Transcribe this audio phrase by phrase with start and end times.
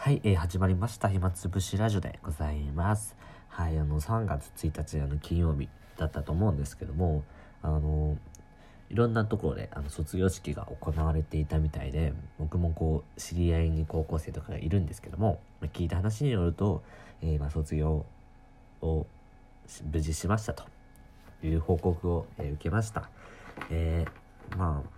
[0.00, 1.08] はい、えー、始まりました。
[1.08, 3.16] 暇つぶしラジオでございます。
[3.48, 7.24] はい、あの、3月1日、あの、金曜日だったと思うんですけども、
[7.62, 8.16] あの、
[8.90, 15.40] いろんなところで、あの、卒業式が行われていたみたいで、僕もこう、知り合いに高校生とかがいるんですけども、
[15.72, 16.84] 聞いた話によると、
[17.20, 18.06] えー、まあ、卒業
[18.80, 19.06] を
[19.92, 20.64] 無事しましたと
[21.42, 23.10] いう報告を、えー、受けました。
[23.68, 24.90] えー、まあ、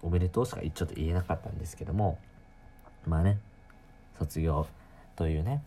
[0.00, 2.18] おめでとうしか言っちょっと言えなかったんですけども、
[3.06, 3.38] まあね、
[4.18, 4.66] 卒業
[5.16, 5.62] というね、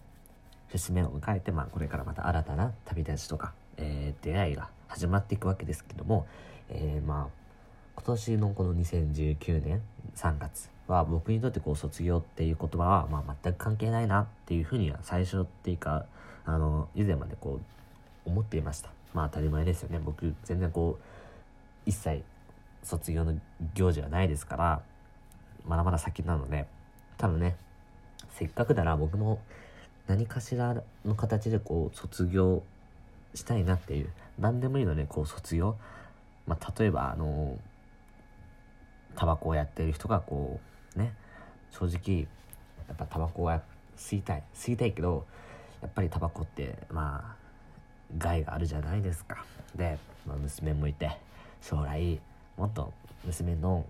[0.70, 6.26] 節目を迎えて、まあこれからまた新たな旅立ちとか、えー、出会いが始まっていくわけですけども、
[6.70, 7.46] えー、まあ、
[7.96, 9.82] 今年のこの2019年
[10.16, 16.06] 3月は僕にとってこう卒業っていう言葉はまあ全く関係ないなっていうふうには最初っていうか、
[16.46, 17.60] あの、以前までこ
[18.26, 18.90] う思っていました。
[19.14, 20.00] まあ当たり前ですよね。
[20.04, 22.24] 僕全然こう、一切
[22.84, 23.40] 卒業の
[23.74, 24.82] 行事はないですから、
[25.66, 26.68] まだまだ先なので、
[27.18, 27.56] 多分ね、
[28.32, 29.40] せっかくなら僕も
[30.08, 32.64] 何かしらの形でこう卒業
[33.34, 35.76] したいなっていう、何でもいいのでこう卒業、
[36.48, 37.58] まあ、例えばあの、
[39.16, 40.60] タバコをやってる人がこ
[40.96, 41.14] う、ね、
[41.72, 42.28] 正直、
[42.88, 43.62] やっぱタバコは
[43.98, 44.44] 吸いたい。
[44.54, 45.26] 吸いたいけど、
[45.82, 47.46] やっぱりタバコって、まあ、
[48.18, 49.44] 害があるじゃないですか。
[49.76, 51.18] で、まあ、娘もいて、
[51.62, 52.20] 将来、
[52.58, 52.94] もっと
[53.26, 53.86] 娘の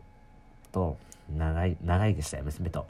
[0.71, 0.97] と
[1.35, 2.85] 長い長生きしたい娘と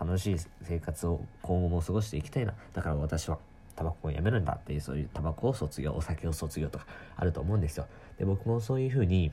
[0.00, 2.54] 楽しい生活を今後も過ごしていきたいな。
[2.72, 3.38] だから私は
[3.76, 7.86] タバコをやめるんだっていうそういうタバコを卒業お酒を卒業とかあると思うんですよ。
[8.18, 9.30] で僕もそういうふうに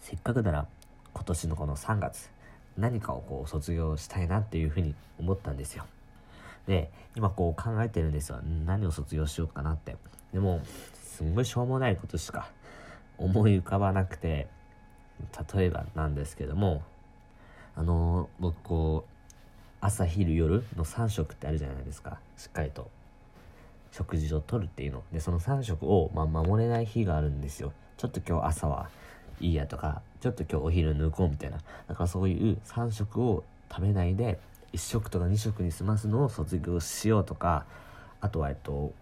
[0.00, 0.66] せっかくなら
[1.14, 2.30] 今年のこの3月
[2.76, 5.86] 何かをこう卒業したいなっていうふうに思ったんですよ。
[6.66, 8.40] で今こう考えてるんですよ。
[8.66, 9.96] 何を卒業しようかなって。
[10.32, 10.60] でも
[10.94, 12.48] すんごいしょうもないことしか
[13.18, 14.48] 思い浮かばなくて
[15.54, 16.82] 例えばなんですけども
[17.76, 19.11] あの僕こう
[19.82, 22.20] 朝昼夜の3食ってあるじゃないですか。
[22.36, 22.88] しっかりと。
[23.90, 25.02] 食事をとるっていうの。
[25.12, 27.72] でその3食を、まあ、守れない日があるんですよ。
[27.96, 28.88] ちょっと今日朝は
[29.40, 31.58] いいやとかちょっと今日お昼抜こうみたいな。
[31.88, 34.38] だからそういう3食を食べないで
[34.72, 37.66] 1食とか2食に済ますのを卒業しようとか
[38.20, 38.92] あとはえっと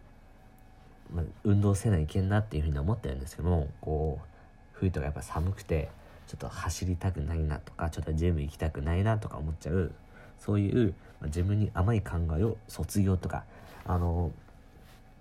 [1.12, 4.26] まあ、運動せないけんなっていうふうに思ってるんですけどもこう
[4.72, 5.88] 冬とかやっぱ寒くて
[6.28, 9.92] ちょっと走りたくないなとかちょっとジム行きたくないなとか思っちゃう
[10.40, 13.44] そういう、まあ、自分に甘い考えを卒業とか
[13.84, 14.32] あの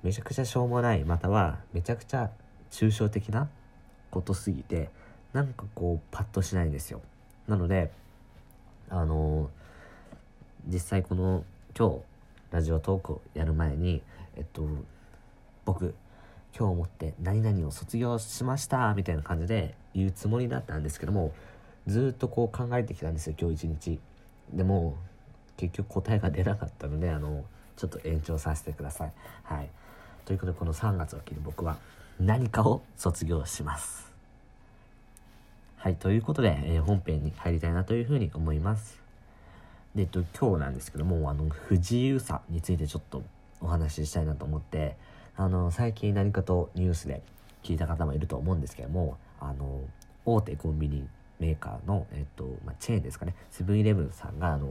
[0.01, 2.31] めちゃくちゃしょうもないまたはめちゃくちゃ
[2.71, 3.49] 抽象的な
[4.09, 4.89] ことすぎて
[5.33, 7.01] なんかこうパッとしないんですよ。
[7.47, 7.91] なので
[8.89, 9.49] あの
[10.67, 11.43] 実際この
[11.77, 11.95] 今日
[12.51, 14.01] ラジオトークをやる前に
[14.35, 14.67] えっと
[15.65, 15.93] 僕
[16.57, 21.31] 今日をもって何々を卒業しましたみたいな感じで言うつもりだったんですけども
[21.85, 23.99] ずっとこう考えてきたんですよ今日一日。
[24.53, 24.95] でも
[25.59, 27.43] 結局答えが出なかったのであの
[27.75, 29.11] ちょっと延長させてください。
[29.43, 29.69] はい。
[30.25, 31.77] ということでこの3月を機に僕は
[32.19, 34.09] 何かを卒業します。
[35.77, 35.95] はい。
[35.95, 39.01] ということで、えー、本編に入りたいなというふうに思います。
[39.95, 43.23] で、えっと、今日なんですけどもあの不自由さについてちょっと
[43.59, 44.95] お話ししたいなと思って
[45.39, 47.21] あの、最近何かとニュースで
[47.63, 49.79] 聞いた方もいると思うんですけども、あの、
[50.25, 51.07] 大手コンビニ
[51.39, 54.67] メーカーの、えっと、まあ、チェーンですかね、セブンイレブンさんが、あの、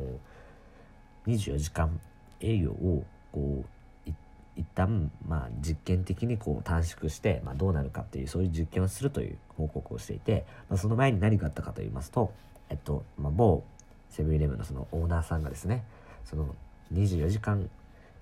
[1.29, 2.01] 24時間
[2.41, 4.11] 営業を、こう、
[4.57, 12.33] 一旦、まあ、実験的にこう短縮して、まあ、どうなるかっていう、そういう実験をするという報告をしていて、まあ、その前に何があったかと言いますと、
[12.69, 13.63] えっと、まあ、某
[14.11, 15.85] セブンイレブンのそのオーナーさんがですね、
[16.25, 16.55] その
[16.93, 17.71] 24時間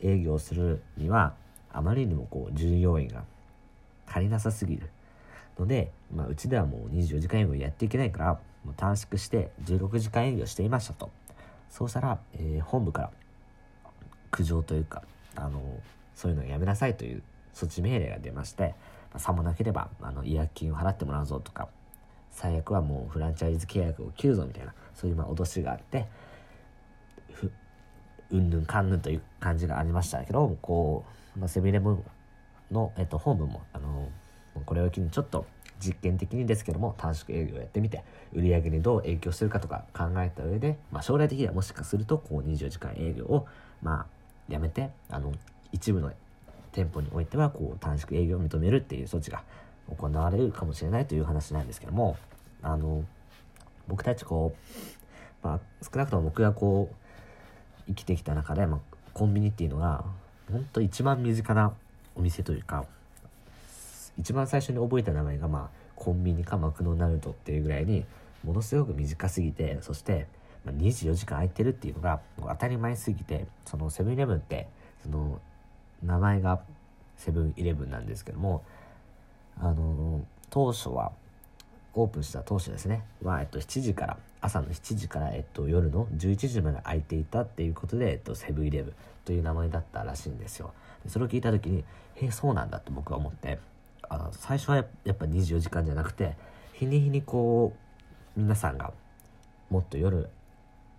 [0.02, 1.34] 営業するには、
[1.72, 3.24] あまりにもこう従業員が
[4.06, 4.90] 足りなさすぎる
[5.58, 11.10] ので、まあ、うちではもう24時間営業やっていけないからもう短縮して16時間営業していましたと。
[11.70, 13.10] そうしたら、えー、本部から
[14.30, 15.02] 苦情というか
[15.34, 15.60] あの
[16.14, 17.22] そういうのをやめなさいという
[17.54, 18.74] 措置命令が出まして、
[19.12, 21.68] まあ、さもなければあの違約金を払ってもらうぞとか
[22.30, 26.06] 最悪はもうフランチャイズ契約を切るぞみたいなそういうまあ脅しがあって
[28.30, 32.04] うんぬんかんぬんという感じがありましたけどこうまあ、セブンイレブン
[32.70, 34.08] の、えっと、本部も、あの
[34.64, 35.44] これを機にちょっと
[35.84, 38.02] 実験的にですけども短縮営業をやってみて
[38.32, 43.46] 売り上げにどう影響するかとか考えた上で、まあ、将来的にはもしかするとこう24時間営業を、
[43.82, 44.06] まあ、
[44.48, 45.32] やめてあの
[45.72, 46.12] 一部の
[46.72, 49.42] 店舗においてはこう短縮営業を認めるっていう措置が
[49.96, 52.16] 行われるかもしれないという話なんですけども
[52.62, 53.04] あの
[53.88, 54.54] 僕たちこ
[55.44, 56.94] う、まあ、少なくとも僕がこう
[57.88, 58.80] 生きてきた中で、まあ、
[59.12, 60.04] コンビニっていうのが
[60.50, 61.72] ほんと一番身近な
[62.14, 62.84] お店というか、
[64.18, 68.04] 一番最初に覚えた名前がまあ、コンビニかマクドナルドっていうぐらいに、
[68.44, 70.26] ものすごく短すぎて、そして、
[70.66, 74.68] ま、24時間空いてるっていうのが当たり前すぎてそのセブンイレブンって
[75.02, 75.40] その
[76.02, 76.60] 名前が
[77.16, 78.64] セブンイレブンなんですけども
[79.58, 81.12] あの当初は
[81.94, 90.72] オープンした当初ですねは、えっと、7時から朝の7時から、えっと、夜の11時まで空いていたっていうことで、えっと、セブンイレブンという名前だったらしいんですよ。
[91.08, 91.84] それを聞いた時に
[92.16, 93.58] へえそうなんだと僕は思って。
[94.08, 96.34] あ最初はやっぱ24時間じゃなくて
[96.72, 97.74] 日に日にこ
[98.36, 98.92] う皆さんが
[99.70, 100.28] もっと夜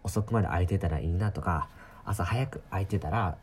[0.04, 1.70] 遅くまで空いてたらいいなとか
[2.06, 3.38] 朝早く空いてたら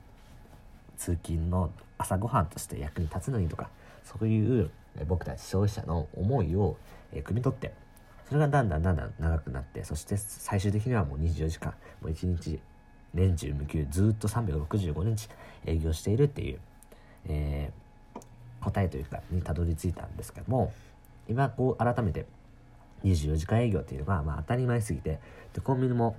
[0.96, 3.68] 通勤の朝ごはんとして役に立つのにとか
[4.04, 4.70] そういう
[5.06, 6.76] 僕たち消費者の思いを
[7.12, 7.72] 汲み取って
[8.28, 12.58] それがだんだんだんだん長くなってそして最終的にはもう24時間もう1日
[13.12, 15.28] 年中無休ずっと365日
[15.66, 16.58] 営業しているっていう、
[17.26, 17.83] えー、
[18.64, 20.72] 答えというかにたどり着いたんですけども
[21.28, 22.26] 今こう改めて
[23.04, 25.20] 24時間営業っていうのがまあ当たり前すぎて
[25.52, 26.16] でコンビニも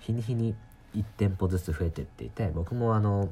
[0.00, 0.54] 日に日に
[0.94, 3.30] 1店舗ずつ増えてっていて僕もあの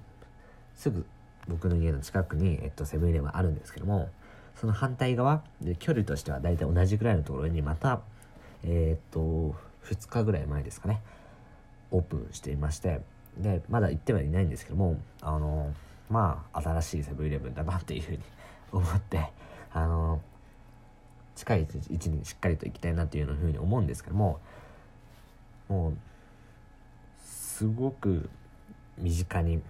[0.74, 1.04] すぐ
[1.48, 4.10] 僕の家の近くに、えっと、セブンイレブンあるんですけども
[4.54, 8.00] その反対側で距離としては大体同じぐらいのところにまた
[8.64, 9.54] え、っと
[9.84, 11.00] 2日ぐらい前ですかね
[11.90, 13.00] オープンしていまして
[13.38, 15.72] でまだ行ってはいないんですけどもあの
[16.10, 18.20] まあ新しいセブンイレブンだなっていうふうに
[18.72, 19.30] 思って
[19.72, 20.20] あの
[21.34, 24.40] 近い位置にしっかりと行きたいなというふうに思うんですけども
[25.68, 25.96] もう
[27.24, 28.28] すごく
[28.98, 29.62] 身近に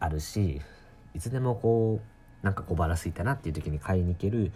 [0.00, 0.60] あるし
[1.14, 4.52] いつでもこうなんか小腹すいたなっていう時に買いに行ける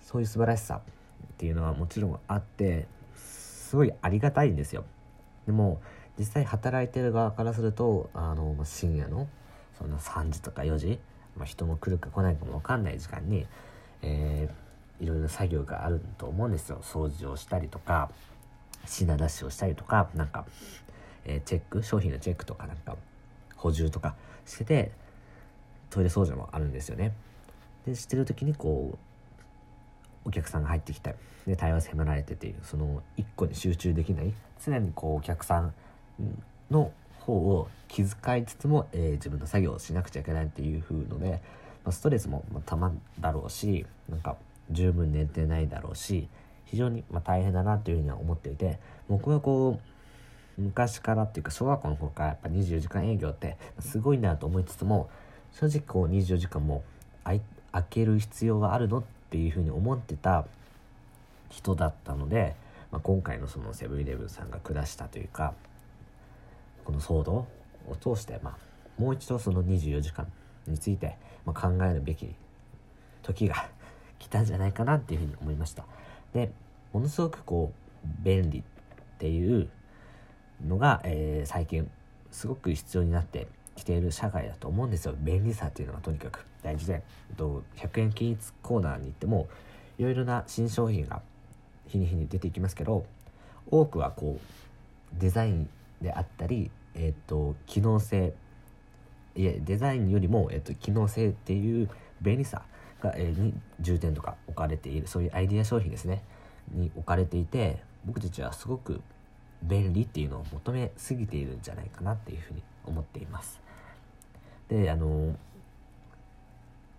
[0.00, 4.84] そういう素晴らしさっていうのはもちろんあってすごいありがたいんですよ。
[5.46, 5.80] でも
[6.18, 9.26] 実際働いてる側からするとあの深夜の
[9.76, 11.00] その3時とか4時、
[11.36, 13.46] まあ、人も来るか来ないかも分かんない時間に、
[14.02, 16.80] えー、いろいろ作業があると思うんですよ。
[16.82, 18.10] 掃除をしたりとか
[18.86, 20.44] 品出しをしたりとかなんか、
[21.24, 22.96] えー、チェック商品のチェックとかなんか
[23.56, 24.14] 補充とか
[24.46, 24.92] してて
[25.90, 27.12] トイレ掃除もあるんですよね。
[27.86, 28.98] でしてる時にこ
[30.24, 31.16] うお客さんが入ってきて
[31.46, 34.32] で対話迫られてていうその一個に集中できない
[34.64, 35.74] 常にこうお客さん
[36.70, 36.92] の
[37.24, 41.40] 方を気遣いつつも、えー、自分の作業をしなくちゃいけないっていう風ので、
[41.84, 44.36] まあ、ストレスもたまんだろうしなんか
[44.70, 46.28] 十分寝てないだろうし
[46.66, 48.78] 非常にま大変だなというふうには思っていて
[49.08, 49.80] 僕はこ
[50.58, 55.08] う昔からっていうか小学校の頃からやっぱ24時間営業ってすごいなと思いつつも
[55.52, 56.84] 正直こう24時間も
[57.24, 57.40] 開
[57.90, 60.44] ける必要があるのっていうふうに思ってた
[61.50, 62.54] 人だったので、
[62.90, 65.54] まあ、今回のそのセブンイレブンさんが下したというか
[66.84, 67.46] この騒動
[67.88, 70.30] を通して、まあ、もう一度その24時間
[70.66, 72.34] について、まあ、考えるべき
[73.22, 73.68] 時が
[74.18, 75.84] 来たんじゃないかなっていうふうに思いました。
[76.32, 76.50] で
[76.92, 78.62] ものすごくこう便利っ
[79.18, 79.68] ていう
[80.66, 81.90] のが、えー、最近
[82.30, 85.14] すごく必要になってきている社会だと思うんですよ。
[85.18, 87.02] 便利さっていうのがとにかく大事で
[87.36, 89.48] 100円均一コーナーに行っても
[89.98, 91.22] いろいろな新商品が
[91.86, 93.04] 日に日に出ていきますけど
[93.70, 95.68] 多くはこうデザイン
[96.04, 98.34] であったり、えーと、機能性
[99.34, 101.90] いえデザインよりも、えーと、機能性っていう
[102.22, 102.62] 便利さ
[103.00, 106.22] が、えー、に重点とか置かれているそういうアイデア商品ですね
[106.72, 109.00] に置かれていて僕たちはすごく
[109.62, 113.60] 便利っていうのを求めすぎているんじゃないかなっていうふうに思っています。
[114.68, 115.34] であの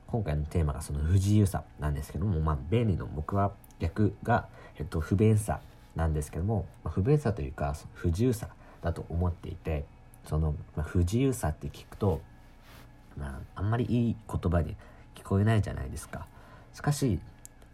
[0.08, 5.60] 今回のテーマがその不自由さなんですけども、まあ、便利の僕は逆が、えっと、不便さ
[5.96, 8.50] なんですけども、まあ、不便さというか不自由さ
[8.86, 9.84] だと思っていて
[10.26, 12.22] その、ま、不自由さって聞くと、
[13.18, 14.76] まあ、あんまりいい言葉に
[15.16, 16.28] 聞こえないじゃないですか。
[16.72, 17.20] しかし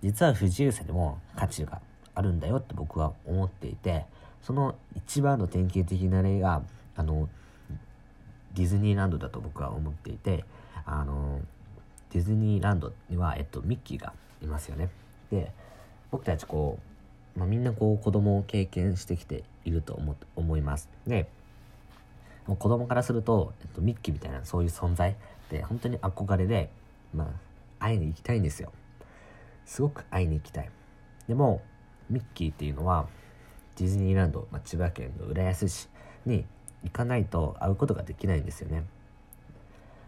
[0.01, 1.81] 実は不自由さでも価値が
[2.15, 4.05] あるんだよって僕は思っていて
[4.41, 6.61] その一番の典型的な例が
[6.95, 7.27] あの
[8.53, 10.45] ディズニーランドだと僕は思っていて
[10.85, 11.41] あの
[12.11, 14.89] ディズニーランドには、えっと、ミッキーがいますよね。
[15.29, 15.51] で
[16.09, 16.79] 僕たちこ
[17.35, 20.89] う、まあ、みんなこう子供を経験してきていると思思います。
[21.07, 21.27] で
[22.47, 25.15] もう子供からすると、えっと、ミッキーみたいなそういう存在っ
[25.49, 26.71] て本当に憧れで、
[27.13, 27.25] ま
[27.79, 28.71] あ、会いに行きたいんですよ。
[29.65, 30.69] すごく会いに行きたい。
[31.27, 31.61] でも
[32.09, 33.07] ミッキーっていうのは
[33.77, 35.87] ディズニーランド、まあ、千葉県の浦安市
[36.25, 36.45] に
[36.83, 38.83] 行かないと会うことができないんですよね。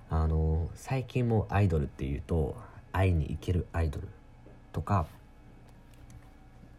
[0.10, 2.56] あの最近もアイドルっていうと
[2.92, 4.08] 会いに行けるアイドル
[4.72, 5.08] とか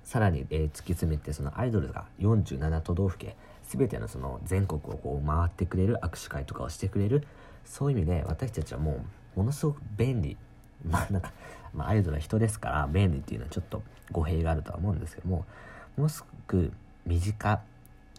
[0.05, 3.35] さらに、えー、突き詰めてそのアイドルが47都道府県
[3.67, 7.27] 全てのその全国をこう回ってくれる握手会とかをしてくれる
[7.65, 9.05] そういう意味で私たちはも
[9.37, 10.37] うものすごく便利
[10.87, 11.33] まあなんか、
[11.73, 13.83] まあ、アイドルは人ですから便利っていうのはちょっと
[14.13, 15.47] 語弊があるとは思うんですけども
[15.97, 16.73] ものすごく
[17.07, 17.63] 身近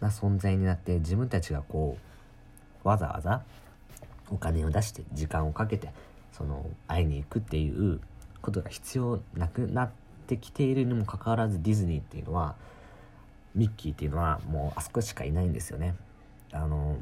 [0.00, 1.96] な存在になって自分たちがこ
[2.84, 3.42] うわざわざ
[4.28, 5.92] お金を出して時間をかけて
[6.32, 8.00] その会いに行くっていう
[8.42, 10.05] ことが必要なくなって
[10.36, 12.56] きているにもかかわらずディズニーっていうのは
[13.54, 15.94] ミッキーっていうのはもうあそこしかいないんですよね。
[16.52, 16.96] あの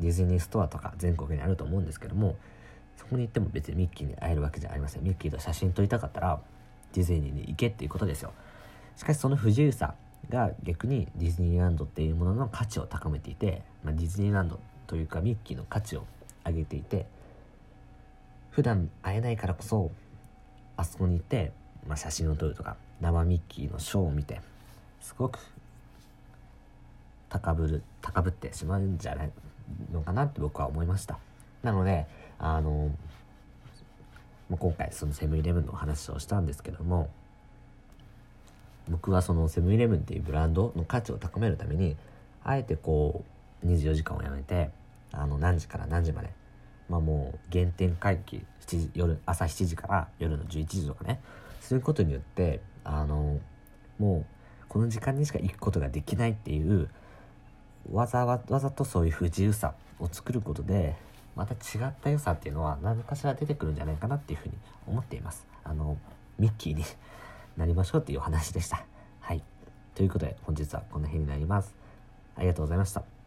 [0.00, 2.36] ディズニーストアとか全国にあると思うんですけども
[2.96, 6.40] そこに行っても別にミッキーに会えるわけじゃありませんミッキーと写真撮りたかったら
[6.92, 8.32] ディズニーに行けっていうことですよ
[8.96, 9.94] しかしその不自由さ
[10.28, 16.04] が逆にディズニーランドっていうものの価値を高めていて、まあ、ディズニーランドというかミッキーの価値を
[16.46, 17.06] 上げていて
[18.50, 19.90] 普段会えないからこそ
[20.76, 21.52] あそこに行って、
[21.88, 24.40] まあ、写真を撮るとか生ミッキーのショーを見て
[25.00, 25.38] すごく
[27.28, 29.30] 高ぶる高ぶってしまうんじゃない
[29.92, 31.18] のかなって僕は思いました。
[31.62, 32.06] なので
[32.38, 32.90] あの、
[34.48, 37.10] まあ、今回そのセブンイレブンの話をしたんですけども
[38.88, 41.96] 僕はそのセブンイレブンっていうブランドの価値を高めるために
[42.44, 43.24] あえてこ
[43.62, 44.70] う24時間をやめて
[45.12, 46.30] あの何時から何時まで
[46.88, 51.20] まあもう原点回帰7時夜朝7時から夜の11時とかね
[51.68, 53.38] そういうことによってあの
[53.98, 54.24] もう
[54.68, 56.88] この時間にしか行くことができないっていう
[57.92, 60.96] わざわざとそういう不自由さを作ることで
[61.36, 64.54] また違った良さっていうのは何かしら出てくるんじゃないかなっていうふうに
[64.86, 65.46] 思っています。
[65.62, 65.98] あの
[66.38, 66.84] ミッキーに
[67.58, 68.86] なりましょうっていうお話でした。
[69.20, 69.42] はい。
[69.94, 71.74] ということで本日はこの辺になります。
[72.34, 73.17] ありがとうございました。